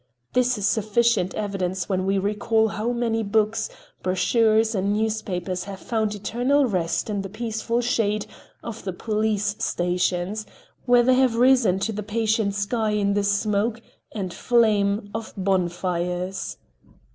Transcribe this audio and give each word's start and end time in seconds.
This 0.33 0.57
is 0.57 0.65
sufficient 0.65 1.35
evidence 1.35 1.87
when 1.87 2.07
we 2.07 2.17
recall 2.17 2.69
how 2.69 2.91
many 2.91 3.21
books, 3.21 3.69
brochures 4.01 4.73
and 4.73 4.93
newspapers 4.93 5.65
have 5.65 5.79
found 5.79 6.15
eternal 6.15 6.65
rest 6.65 7.07
in 7.07 7.21
the 7.21 7.29
peaceful 7.29 7.81
shade 7.81 8.25
of 8.63 8.83
the 8.83 8.93
police 8.93 9.55
stations, 9.59 10.47
where 10.87 11.03
they 11.03 11.13
have 11.13 11.35
risen 11.35 11.77
to 11.81 11.91
the 11.91 12.01
patient 12.01 12.55
sky 12.55 12.93
in 12.93 13.13
the 13.13 13.23
smoke 13.23 13.79
and 14.11 14.33
flame 14.33 15.11
of 15.13 15.35
bonfires. 15.37 16.57